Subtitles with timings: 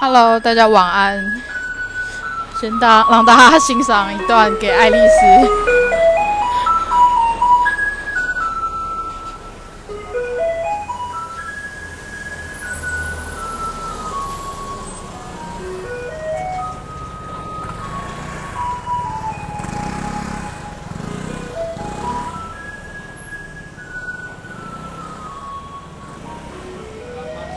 [0.00, 1.22] Hello，大家晚安。
[2.58, 5.50] 先大让大家欣赏一段给爱丽丝。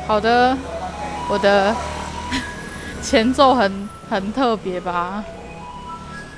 [0.06, 0.58] 好的，
[1.30, 1.74] 我的
[3.04, 5.24] 前奏很很特别吧？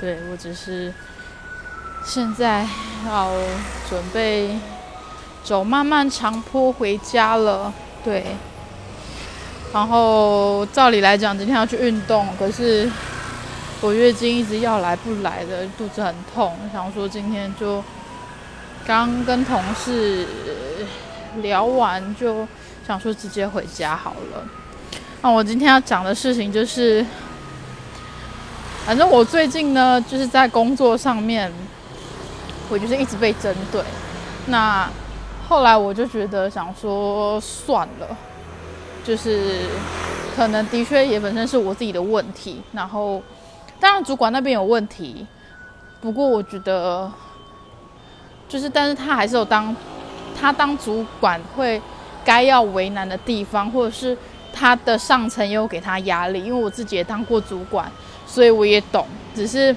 [0.01, 0.91] 对我只是
[2.03, 2.67] 现在
[3.05, 3.31] 要
[3.87, 4.57] 准备
[5.43, 7.71] 走漫漫长坡回家了。
[8.03, 8.25] 对，
[9.71, 12.91] 然后照理来讲今天要去运动，可是
[13.81, 17.83] 我月经一直要来不来的，肚子很痛，想说今天就
[18.85, 20.27] 刚跟同事
[21.43, 22.47] 聊完就。
[22.87, 24.47] 想说直接回家好了。
[25.25, 27.03] 那我今天要讲的事情就是，
[28.85, 31.51] 反正我最近呢，就是在工作上面，
[32.69, 33.81] 我就是一直被针对。
[34.45, 34.87] 那
[35.49, 38.15] 后来我就觉得想说算了，
[39.03, 39.61] 就是
[40.35, 42.61] 可能的确也本身是我自己的问题。
[42.73, 43.19] 然后
[43.79, 45.25] 当然主管那边有问题，
[46.01, 47.11] 不过我觉得
[48.47, 49.75] 就是，但是他还是有当
[50.39, 51.81] 他当主管会。
[52.23, 54.17] 该要为难的地方，或者是
[54.57, 57.91] 他的上层也有给他压力，因为我自己也当过主管，
[58.25, 59.05] 所以我也懂。
[59.35, 59.75] 只是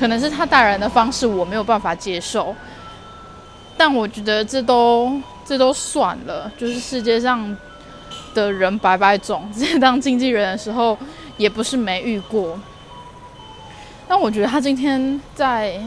[0.00, 2.56] 可能是他待人的方式我没有办法接受，
[3.76, 6.50] 但我觉得这都这都算了。
[6.56, 7.54] 就是世界上
[8.32, 10.96] 的人百百种， 在当经纪人的时候
[11.36, 12.58] 也不是没遇过。
[14.08, 15.78] 但我觉得他今天在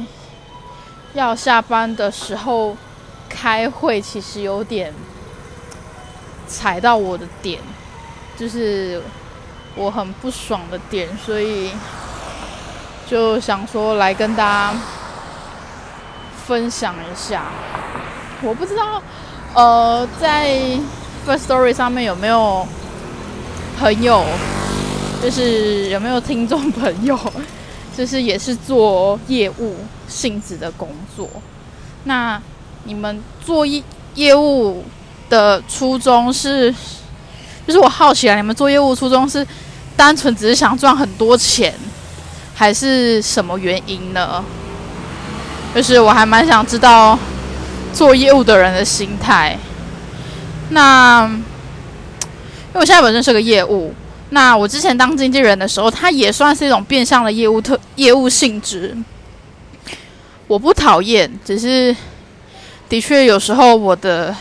[1.14, 2.78] 要下班的时候
[3.28, 4.94] 开会，其实有点。
[6.50, 7.60] 踩到我的点，
[8.38, 9.02] 就是
[9.76, 11.72] 我很不爽的点，所以
[13.10, 14.78] 就想说来跟大家
[16.46, 17.46] 分享一下。
[18.42, 19.02] 我不知道，
[19.56, 20.56] 呃，在
[21.26, 22.68] First Story 上面有没有
[23.80, 24.24] 朋友，
[25.22, 27.20] 就是有没有听众朋友，
[27.98, 29.78] 就是也是做业务
[30.08, 31.28] 性质的工作。
[32.04, 32.42] 那
[32.84, 33.84] 你们做业
[34.16, 34.86] 业务？
[35.30, 36.74] 的初衷是，
[37.68, 39.46] 就是我好奇啊，你们做业务初衷是
[39.98, 41.74] 单纯只是想赚很多钱，
[42.56, 44.42] 还是什么原因呢？
[45.76, 47.20] 就是我还蛮想知道
[47.92, 49.58] 做业务的人的心态。
[50.70, 53.94] 那因为我现在本身是个业务，
[54.30, 58.96] 那我之前当经纪人的时候，它也算是一种变相的业务特业务性质。
[60.48, 61.94] 我不讨厌，只是
[62.88, 64.34] 的确有时候我的。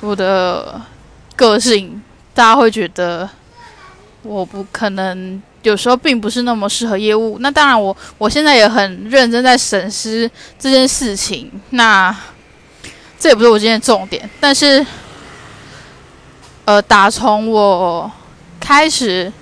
[0.00, 0.80] 我的
[1.38, 2.02] 个性，
[2.34, 3.30] 大家会觉得
[4.22, 7.38] 我不可能，有时候并不是那么适合业务。
[7.38, 10.28] 那当然，我我现在也很认真在审视
[10.58, 11.48] 这件事情。
[11.70, 12.14] 那
[13.20, 14.84] 这也不是我今天重点，但是，
[16.64, 18.10] 呃，打从我
[18.58, 19.32] 开始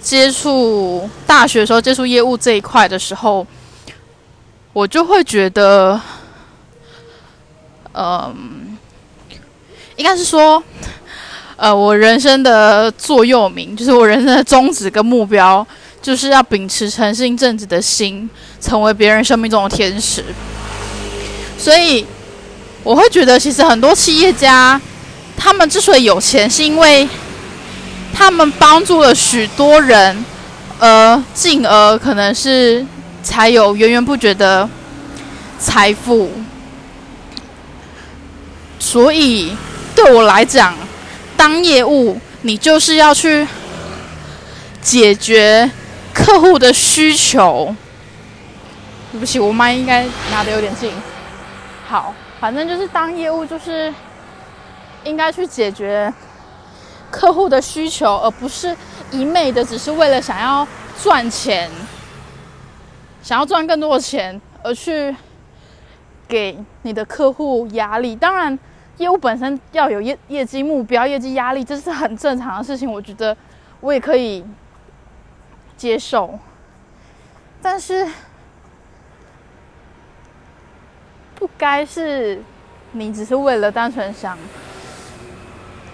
[0.00, 3.44] 接触大学的时候，接触业务这一块的时候，
[4.72, 6.00] 我就会觉得，
[7.94, 8.68] 嗯。
[9.96, 10.60] 应该是说，
[11.62, 15.64] 呃，我人生的座右铭，就是我人生的宗旨跟目标，
[16.02, 18.28] 就是要秉持诚信正直的心，
[18.60, 20.24] 成为别人生命中的天使。
[21.56, 22.04] 所以，
[22.82, 24.80] 我会觉得，其实很多企业家，
[25.36, 27.08] 他们之所以有钱，是因为
[28.12, 30.24] 他们帮助了许多人，
[30.80, 32.84] 而进而可能是
[33.22, 34.68] 才有源源不绝的
[35.60, 36.28] 财富。
[38.80, 39.52] 所以。
[39.94, 40.74] 对我来讲，
[41.42, 43.44] 当业务，你就是要去
[44.80, 45.68] 解决
[46.14, 47.74] 客户的需求。
[49.10, 50.92] 对不起，我麦应该拿的有点近。
[51.84, 53.92] 好，反正就是当业务，就是
[55.02, 56.14] 应该去解决
[57.10, 58.76] 客户的需求，而不是
[59.10, 60.64] 一昧的只是为了想要
[61.02, 61.68] 赚钱，
[63.20, 65.12] 想要赚更多的钱而去
[66.28, 68.14] 给你的客户压力。
[68.14, 68.56] 当然。
[68.98, 72.90] 业务本身要有业业绩目标、业绩压力，这是很正常的事情。
[72.90, 73.36] 我觉得
[73.80, 74.44] 我也可以
[75.76, 76.38] 接受，
[77.60, 78.06] 但是
[81.34, 82.40] 不该是
[82.92, 84.38] 你只是为了单纯想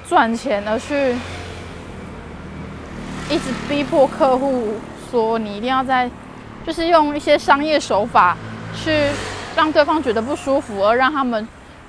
[0.06, 1.14] 赚钱而去
[3.30, 4.74] 一直逼迫客户
[5.10, 6.10] 说你一定要在，
[6.66, 8.36] 就是用一些商业手法
[8.74, 9.08] 去
[9.56, 11.46] 让对方觉得不舒服，而让他们。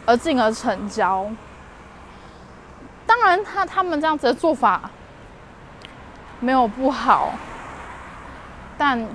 [0.09, 1.29] 而进而成交。
[3.05, 4.89] 当然，他他们这样子的做法，
[6.39, 7.33] 没有不好，
[8.75, 9.05] 但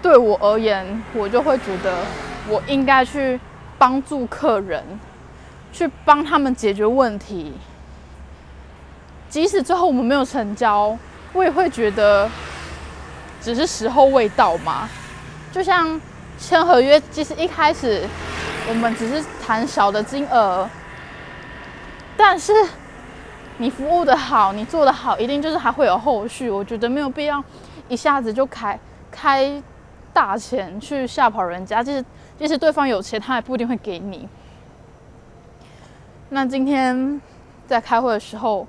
[0.00, 2.04] 对我而言，我就会觉得
[2.48, 3.40] 我应该去
[3.78, 4.84] 帮助客人，
[5.72, 7.52] 去帮他们解决问题。
[9.28, 10.96] 即使最后我们没有成交，
[11.32, 12.30] 我也会觉得
[13.40, 14.88] 只是时候未到嘛。
[15.50, 16.00] 就像
[16.38, 18.06] 签合约，其实一开始
[18.68, 20.68] 我们只是谈小的金额，
[22.16, 22.52] 但是。
[23.58, 26.50] 你服务的好，你做的好，一定就是还会有后续。
[26.50, 27.44] 我觉得没有必要
[27.86, 28.76] 一下子就开
[29.10, 29.62] 开
[30.12, 31.80] 大钱去吓跑人家。
[31.80, 32.04] 即使
[32.38, 34.26] 即使对方有钱，他也不一定会给你。
[36.30, 37.20] 那今天
[37.66, 38.66] 在开会的时候，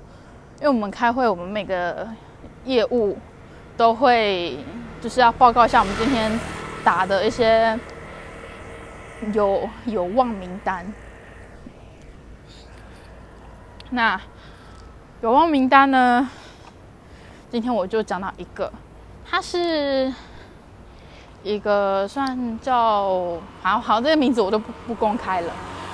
[0.60, 2.06] 因为我们开会，我们每个
[2.64, 3.18] 业务
[3.76, 4.58] 都会
[5.00, 6.30] 就是要报告一下我们今天
[6.84, 7.76] 打的一些
[9.32, 10.92] 有有望名单。
[13.90, 14.20] 那。
[15.22, 16.28] 有望名单呢？
[17.50, 18.70] 今天我就讲到一个，
[19.24, 20.12] 他是
[21.42, 25.50] 一个算叫好好，这个名字我都不不公开了。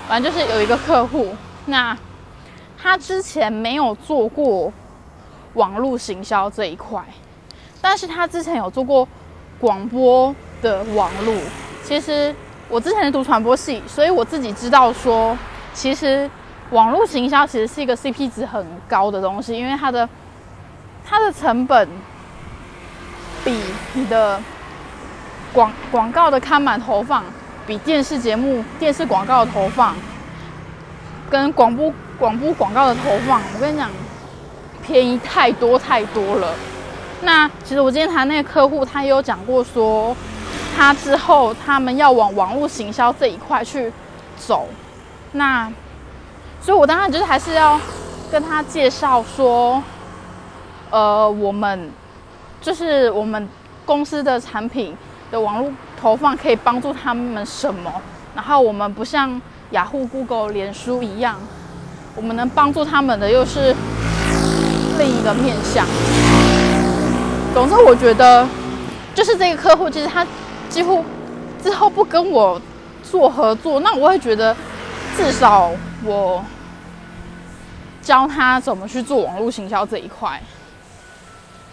[0.08, 1.32] 反正就是有一个客户，
[1.66, 1.96] 那
[2.76, 4.72] 他之前没有做过
[5.54, 7.04] 网络行销这一块，
[7.80, 9.06] 但是他之前有做过
[9.60, 11.36] 广播的网络。
[11.84, 12.34] 其实
[12.70, 15.36] 我之前是读传播系，所以我自己知道说，
[15.74, 16.30] 其实。
[16.70, 20.08] 网络行销其实是一个 CP 值很高的东西，因为它的
[21.04, 21.88] 它的成本
[23.44, 23.60] 比
[23.94, 24.40] 你的
[25.52, 27.24] 广广告的看板投放，
[27.66, 29.96] 比电视节目、电视广告的投放，
[31.28, 33.90] 跟广播广播广告的投放，我跟你讲，
[34.86, 36.54] 便宜太多太多了。
[37.22, 40.16] 那其实我今天谈那个客户，他也有讲过说，
[40.76, 43.92] 他之后他们要往网络行销这一块去
[44.36, 44.68] 走，
[45.32, 45.70] 那。
[46.62, 47.80] 所以，我当然就是还是要
[48.30, 49.82] 跟他介绍说，
[50.90, 51.90] 呃，我们
[52.60, 53.48] 就是我们
[53.86, 54.94] 公司的产品
[55.30, 57.90] 的网络投放可以帮助他们什么。
[58.34, 59.40] 然后，我们不像
[59.70, 61.40] 雅虎、Google、脸书一样，
[62.14, 63.74] 我们能帮助他们的又是
[64.98, 65.86] 另一个面向。
[67.54, 68.46] 总之，我觉得
[69.14, 70.26] 就是这个客户，其实他
[70.70, 71.04] 几乎
[71.62, 72.58] 之后不跟我
[73.02, 74.56] 做合作，那我会觉得。
[75.16, 75.70] 至少
[76.04, 76.42] 我
[78.00, 80.40] 教他怎么去做网络行销这一块。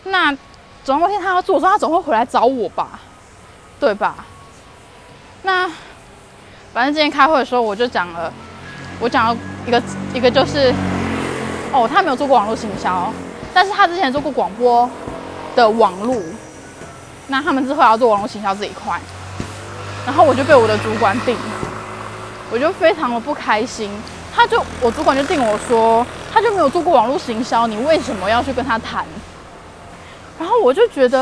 [0.06, 0.36] 那
[0.84, 3.00] 总有一天他要做的时候，他总会回来找我吧，
[3.80, 4.26] 对吧？
[5.44, 5.72] 那
[6.74, 8.34] 反正今天开会的时候，我就讲了，
[9.00, 9.82] 我讲了一个
[10.14, 10.74] 一个就是，
[11.72, 13.14] 哦，他没有做过网络行销，
[13.54, 14.90] 但是他之前做过广播
[15.56, 16.16] 的网络。
[17.28, 19.00] 那他们之后要做网络行销这一块，
[20.06, 21.36] 然后我就被我的主管定。
[22.50, 23.92] 我就非常的不开心，
[24.34, 29.06] 他就我主管就定我说，他就没有做过网络行销，你为什么要去跟他谈？
[30.40, 31.20] 然后我就觉得，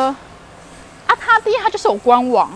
[1.08, 2.52] 啊，他第一他就是有官网，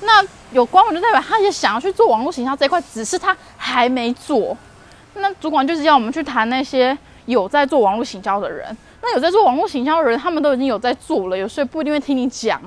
[0.00, 4.56] 那有官网就代表他也想要去做网络行销这一块，只是他还没做。
[5.14, 12.60] 那主管就是要我们去谈那些有在做网络行销的人，那有在做网络行销的人，他们都已经有在做了，有时候不一定会听你讲，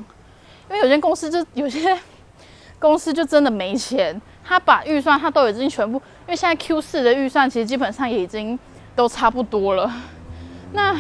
[0.72, 1.98] 因为有些公司就有些
[2.80, 4.20] 公司就真的没钱。
[4.44, 8.58] 他把预算，他都已经全部，因为现在 Q 四的预算其实基本上也已经
[8.96, 9.90] 都差不多了。
[10.74, 10.96] 那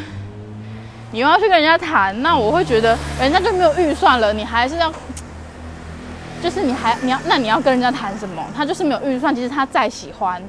[1.12, 4.93] 你又要去跟人家谈，那我会觉得人家就没有预算了，你还是要，
[6.41, 8.45] 就是你还你要，那你要跟人家谈什么？
[8.55, 10.41] 他就是没有预算，其实他再喜欢，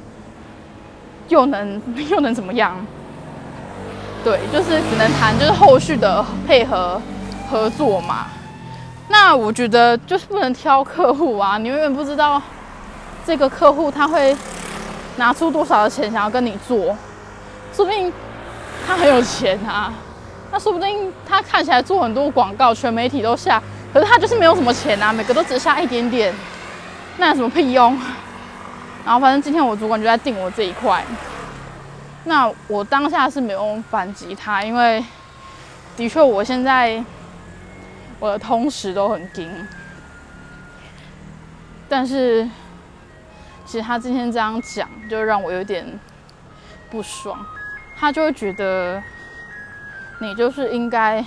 [1.29, 1.81] 又能
[2.11, 2.77] 又能怎么样？
[4.23, 7.01] 对，就是只能谈，就是后续的配合
[7.51, 8.27] 合作嘛。
[9.13, 12.41] 那我觉得就是不能挑客户啊，你永远不知道。
[13.27, 14.35] 这个客户他会
[15.17, 16.97] 拿出多少的钱想要跟你做？
[17.75, 18.11] 说不定
[18.87, 19.93] 他很有钱啊，
[20.51, 26.35] 那说不定他看起来做很多广告，全媒体都下，可是他就是没有什么钱啊，每个都只下一点点，
[27.19, 27.97] 那有什么屁用？
[29.05, 31.05] 然后反正今天我主管就在定我这一块，
[32.25, 35.05] 那我当下是没有反击他，因为
[35.97, 37.05] 的确我现在
[38.23, 39.51] 我的通识都很紧，
[41.89, 42.49] 但是。
[43.65, 45.87] 其实他今天这样讲，就让我有点
[46.91, 47.39] 不爽。
[47.97, 49.03] 他就会觉得
[50.19, 51.25] 你就是应该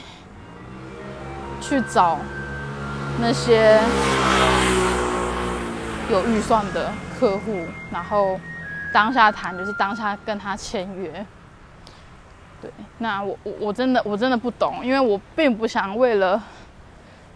[1.61, 2.19] 去找
[3.19, 3.79] 那些
[6.11, 8.39] 有预算的客户，然后
[8.93, 11.25] 当下谈，就是当下跟他签约。
[12.61, 16.39] 对，那我我我真的我真的不懂，因为我并不想为了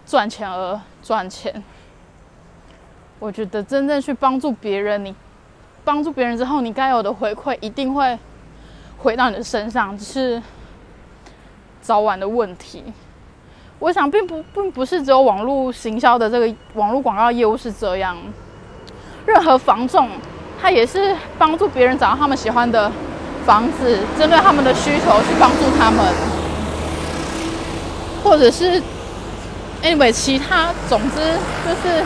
[0.09, 1.63] 赚钱而赚钱。
[3.19, 5.13] 我觉得真正去帮助别人，你
[5.83, 8.17] 帮助别人之后，你该有的回馈一定会
[8.97, 10.41] 回到你的身上，只是
[11.79, 12.83] 早晚的问题。
[13.77, 18.17] 我想并不并不是只有网络行销的这个网络广告业务是这样，
[19.27, 20.09] 任何房仲
[20.59, 22.91] 他也是帮助别人找到他们喜欢的
[23.45, 26.03] 房子，针对他们的需求去帮助他们，
[28.23, 28.81] 或者是
[29.83, 31.17] anyway 其他，总之
[31.65, 32.03] 就是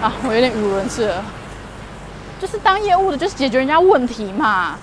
[0.00, 1.24] 啊，我有点语无伦次了，
[2.40, 4.78] 就是当业务的，就是解决人家问题嘛，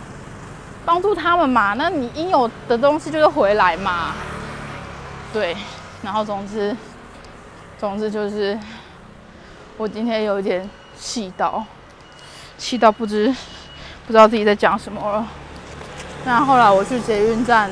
[0.86, 4.14] 帮助他们嘛，那你应有的东西就是回来嘛，
[5.34, 5.56] 对。
[6.02, 6.74] 然后，总之，
[7.78, 8.58] 总之就是，
[9.76, 11.62] 我今天有点气到，
[12.58, 13.28] 气到不知
[14.08, 15.28] 不知道自己在讲什么了。
[16.24, 17.70] 那后来我去捷运站，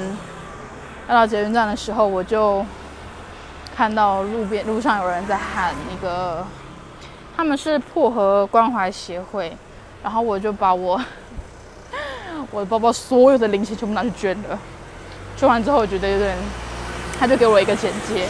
[1.07, 2.65] 要到捷运站的时候，我就
[3.77, 6.43] 看到路边路上有人在喊那个，
[7.35, 9.55] 他们是破河关怀协会，
[10.01, 10.99] 然后我就把我
[12.49, 14.57] 我的包包所有的零钱全部拿去捐了。
[15.35, 16.35] 捐完之后，我觉得有点。
[17.19, 18.27] 他就给我一个简介，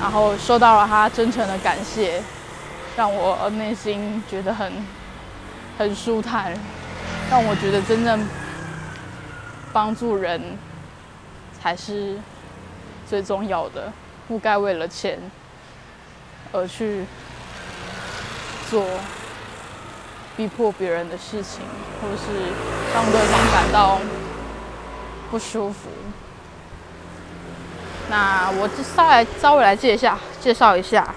[0.00, 2.22] 然后收到了他真诚的感谢，
[2.96, 4.72] 让我内心觉得很
[5.78, 6.52] 很舒坦，
[7.30, 8.26] 让我觉得真正
[9.72, 10.58] 帮助人
[11.58, 12.18] 才是
[13.06, 13.90] 最重要的，
[14.28, 15.18] 不该为了钱
[16.52, 17.04] 而去
[18.68, 18.84] 做
[20.36, 21.62] 逼迫别人的事情，
[22.00, 22.52] 或是
[22.94, 23.98] 让对方感到
[25.30, 25.88] 不舒服。
[28.08, 31.14] 那我就稍微稍微来介一下，介绍一下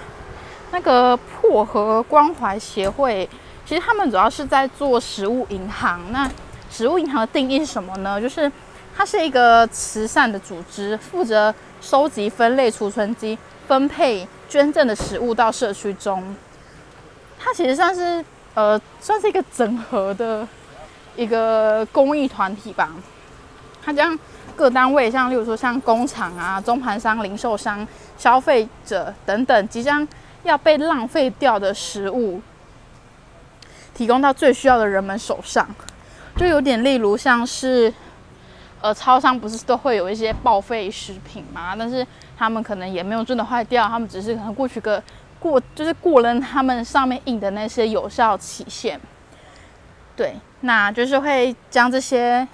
[0.72, 3.30] 那个破和关怀协会。
[3.66, 6.12] 其实他们主要是在做食物银行。
[6.12, 6.28] 那
[6.72, 8.20] 食物银行的定义是什么呢？
[8.20, 8.52] 就是
[8.98, 16.36] 它是一个慈善的组织，负责收集、分类、储存机分配捐赠的食物到社区中。
[17.38, 20.48] 它其实算是呃，算是一个整合的
[21.16, 22.92] 一个公益团体吧。
[23.84, 24.18] 它将。
[24.56, 30.06] 各单位，像例如说像工厂啊、中盘商、零售商、消费者等等，即将
[30.44, 32.42] 要被浪费掉的食物，
[33.94, 35.66] 提供到最需要的人们手上，
[36.36, 37.94] 就有点例如像是，
[38.82, 41.76] 呃，超商不是都会有一些报废食品嘛？
[41.76, 42.06] 但是
[42.38, 45.02] 他们可能也没有真的坏掉，他们只是可能过去个
[45.40, 49.00] 过，就是过了他们上面印的那些有效期限。
[50.16, 52.48] 对，那就是会将这些。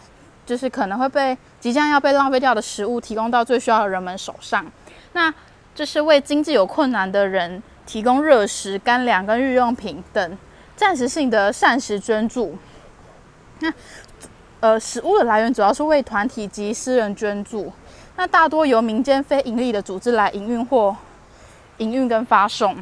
[0.45, 4.63] 就是可能会被即将要被浪费掉的食物提供到最需要的人们手上，
[5.13, 5.33] 那
[5.73, 10.37] 这是为经济有困难的人提供热食、干粮跟日用品等
[10.75, 12.55] 暂时性的膳食捐助。
[13.61, 13.73] 那
[14.59, 17.71] 呃，食物的来源主要是为团体及私人捐助，
[18.15, 20.95] 那大多由民间非盈利的组织来营运或
[21.77, 22.75] 营运跟发送。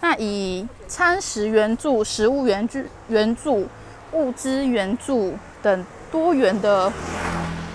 [0.00, 3.68] 那以餐食援助、食物援助、援助、
[4.12, 5.84] 物资援助等。
[6.12, 6.88] 多元的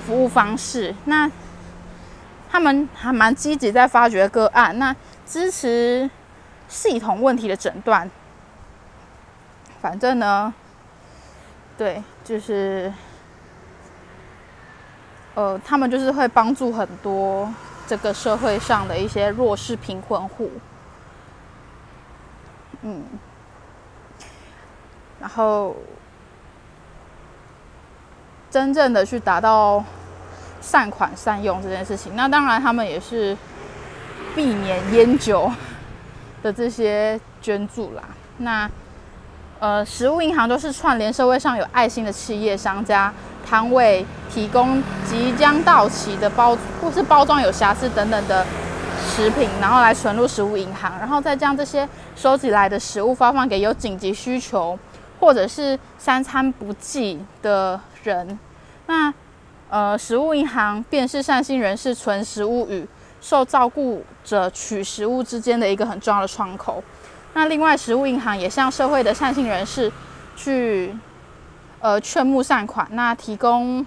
[0.05, 1.29] 服务方式，那
[2.49, 4.95] 他们还蛮积极在发掘个案，那
[5.27, 6.09] 支持
[6.69, 8.09] 系统问题的诊断。
[9.81, 10.53] 反正呢，
[11.77, 12.93] 对，就是，
[15.33, 17.51] 呃，他们就是会帮助很多
[17.87, 20.51] 这个社会上的一些弱势贫困户，
[22.83, 23.03] 嗯，
[25.19, 25.75] 然后。
[28.51, 29.83] 真正的去达到
[30.59, 33.37] 善款善用这件事情，那当然他们也是
[34.35, 35.51] 避免烟酒
[36.41, 38.03] 的这些捐助啦。
[38.39, 38.67] 那
[39.59, 43.13] 呃，食物银行都是串联社会上有爱心的企业、商家、
[43.45, 48.45] 摊位，提供即将到期的包或是包装有瑕疵等等的
[49.05, 54.79] 食品，然后来存入食物银行，然后再将这些收集来的食物发放给有紧急需求
[55.19, 57.79] 或者是三餐不济的。
[58.01, 58.39] 人，
[58.87, 59.13] 那
[59.69, 62.87] 呃，食物银行便是善心人士存食物与
[63.19, 66.81] 受照顾者取食物之间的一个很重要的窗口。
[67.33, 69.91] 那另外，食物银行也向社会的善心人士
[70.35, 70.93] 去
[71.79, 73.85] 呃劝募善款，那提供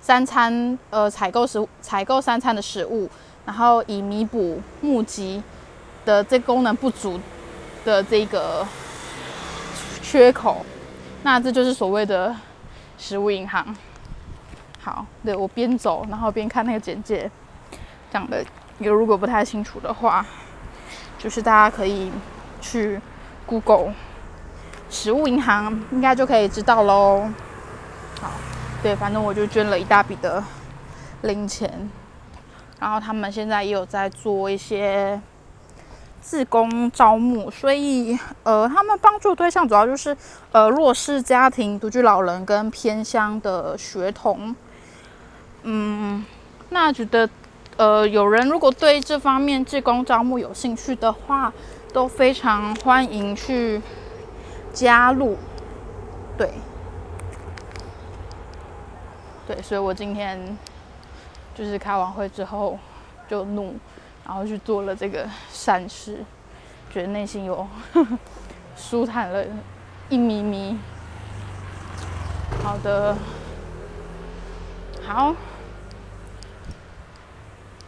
[0.00, 3.10] 三餐呃采购食采购三餐的食物，
[3.44, 5.42] 然后以弥补募集
[6.04, 7.20] 的这功能不足
[7.84, 8.66] 的这个
[10.02, 10.64] 缺口。
[11.22, 12.34] 那这就是所谓的。
[13.00, 13.64] 食物银行，
[14.82, 17.30] 好，对我边走然后边看那个简介，
[18.10, 18.44] 讲的
[18.80, 20.26] 有如果不太清楚的话，
[21.18, 22.10] 就是大家可以
[22.60, 23.00] 去
[23.44, 23.92] Google
[24.88, 27.28] 食物银行，应该就可以知道喽。
[28.20, 28.30] 好，
[28.82, 30.42] 对，反正我就捐了一大笔的
[31.22, 31.90] 零钱，
[32.80, 35.20] 然后他们现在也有在做一些。
[36.20, 40.14] 自工招募，所以呃，他们帮助对象主要就是
[40.52, 44.54] 呃弱势家庭、独居老人跟偏乡的学童。
[45.62, 46.22] 嗯，
[46.68, 47.26] 那觉得
[47.78, 51.52] 呃，有人如果对这方面志工招募有兴趣的话，
[51.92, 53.80] 都非常欢迎去
[54.72, 55.38] 加入。
[56.36, 56.50] 对，
[59.46, 60.58] 对，所以我今天
[61.54, 62.76] 就是开完会之后
[63.28, 63.76] 就怒，
[64.26, 66.24] 然后去做了这个善事，
[66.90, 67.64] 觉得内心有
[68.76, 69.44] 舒坦了
[70.08, 70.76] 一咪咪。
[72.64, 73.16] 好的，
[75.06, 75.32] 好。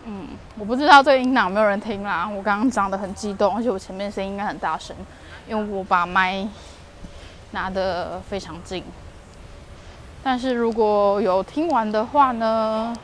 [0.06, 0.28] 嗯，
[0.58, 2.26] 我不知道这个音档有没有人听啦。
[2.26, 4.96] 我刚刚讲的很激动，而且我前面声音应该很大声，
[5.46, 6.48] 因为我把麦
[7.50, 8.82] 拿得非常近。
[10.22, 12.94] 但是如果有听完的话呢，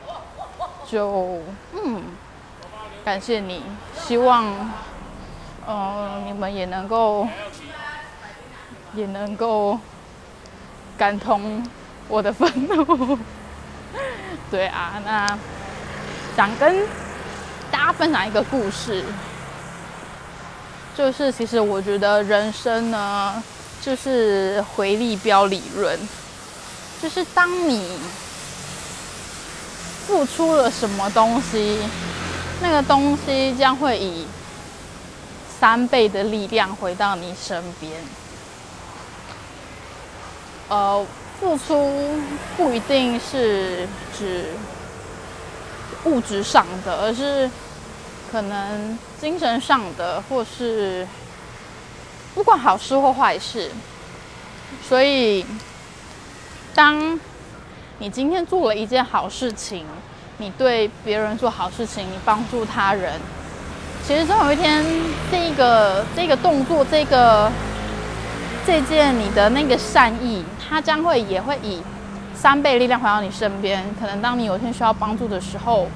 [0.87, 1.39] 就
[1.73, 2.03] 嗯，
[3.05, 3.61] 感谢你，
[3.95, 4.45] 希望
[5.67, 7.27] 嗯你们也能够
[8.95, 9.77] 也能够
[10.97, 11.63] 感同
[12.07, 13.19] 我的愤怒。
[14.49, 15.37] 对啊，那。
[16.37, 16.85] 想跟
[17.71, 19.03] 大家分享一个故事，
[20.95, 23.41] 就是其实我觉得人生呢，
[23.81, 25.97] 就是回力标理论，
[27.01, 27.97] 就是当你
[30.05, 31.79] 付出了什么东西，
[32.61, 34.27] 那个东西将会以
[35.59, 37.91] 三倍的力量回到你身边。
[40.69, 41.03] 呃，
[41.39, 42.21] 付出
[42.55, 44.45] 不一定是指。
[46.05, 47.49] 物质上的，而是
[48.31, 51.07] 可能精神上的，或是
[52.35, 53.71] 不管好事或坏事。
[54.87, 55.45] 所以，
[56.75, 57.19] 当
[57.99, 59.85] 你今天做了一件好事情，
[60.37, 63.13] 你对别人做好事情，你帮助他人，
[64.05, 64.85] 其实总有一天，
[65.31, 67.51] 这个这个动作，这个
[68.65, 71.81] 这件你的那个善意，它将会也会以。
[72.37, 75.87] 三倍力量回到你身边，可能当你有一天需要帮助的时候，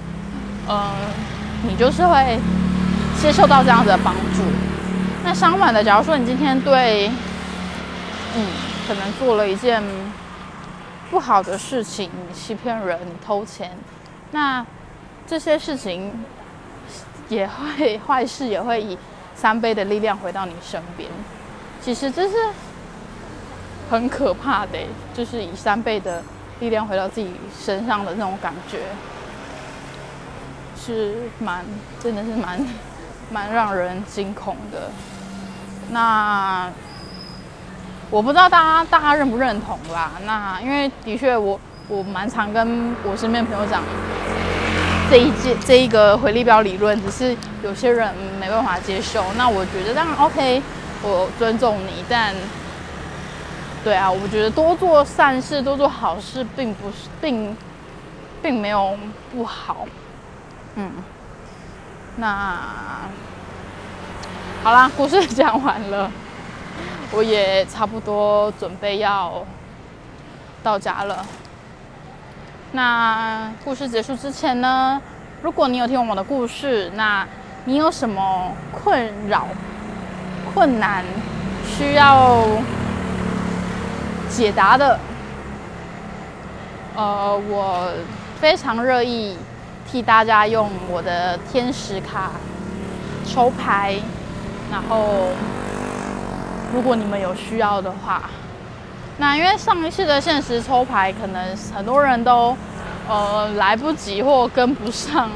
[0.67, 0.91] 嗯，
[1.67, 2.39] 你就是会
[3.21, 4.41] 接受到这样子的帮助。
[5.23, 7.09] 那相反的，假如说你今天对，
[8.35, 8.47] 嗯，
[8.87, 9.83] 可能做了一件
[11.11, 13.71] 不好的事情，你欺骗人，你偷钱，
[14.31, 14.65] 那
[15.27, 16.11] 这些事情
[17.29, 18.97] 也会 坏事也会以
[19.35, 21.07] 三倍的力量回到你身边。
[21.79, 22.35] 其实这是。
[23.91, 24.79] 很可怕的，
[25.13, 26.23] 就是以三倍的
[26.61, 27.29] 力量回到自己
[27.61, 28.79] 身上的那种感觉，
[30.79, 31.65] 是蛮，
[31.99, 32.65] 真的是蛮，
[33.29, 34.89] 蛮让人惊恐的。
[35.89, 36.71] 那
[38.09, 40.13] 我不知道大家大家认不认同啦。
[40.25, 43.83] 那因为的确，我我蛮常跟我身边朋友讲
[45.09, 49.21] 这一届这一个回力标理论，只是有些人没办法接受。
[49.37, 50.61] 那我觉得当然 OK，
[51.03, 52.33] 我尊重你，但。
[53.83, 57.57] 对啊，我觉得多做善事、多做好事，并不是并
[58.39, 58.95] 并没有
[59.31, 59.87] 不好。
[60.75, 60.91] 嗯，
[62.17, 62.59] 那
[64.63, 66.11] 好啦，故事讲完了，
[67.11, 69.43] 我也差不多准备要
[70.61, 71.25] 到家了。
[72.73, 75.01] 那故事结束之前呢，
[75.41, 77.27] 如果你有听完我的故事，那
[77.65, 79.47] 你有什么困扰、
[80.53, 81.03] 困难
[81.65, 82.45] 需要？
[84.31, 84.97] 解答的，
[86.95, 87.91] 呃，我
[88.39, 89.37] 非常乐意
[89.89, 92.31] 替大家用我的天使卡
[93.25, 93.95] 抽牌，
[94.71, 95.27] 然后
[96.73, 98.29] 如果你们有需要的话，
[99.17, 102.55] 那因为上一次的限时抽牌，可能很多人都
[103.09, 105.29] 呃来不及或跟不上，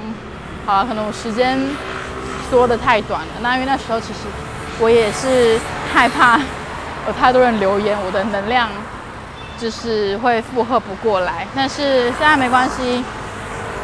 [0.66, 1.60] 好了，可能我时间
[2.50, 3.28] 说的太短了。
[3.42, 4.22] 那因为那时候其实
[4.80, 5.60] 我也是
[5.94, 6.40] 害怕。
[7.08, 8.68] 有太多人留言，我的能量
[9.60, 11.46] 就是会负荷不过来。
[11.56, 13.04] 但是现在没关系，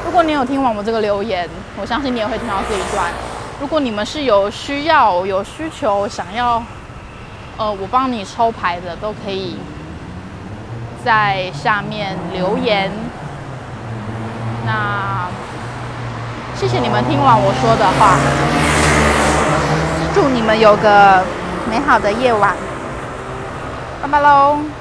[0.04, 1.48] 如果你有听完我这个留言，
[1.80, 3.12] 我相信你也会听到这一段。
[3.60, 6.64] 如果你们是有需要、有需求想要，
[7.58, 9.58] 呃，我帮你抽牌的，都可以
[11.06, 12.92] 在下面留言。
[14.66, 15.28] 那
[16.56, 18.18] 谢谢你们听完我说的话，
[20.16, 21.24] 祝你们有个
[21.70, 22.56] 美好的夜晚。
[24.02, 24.81] Come along.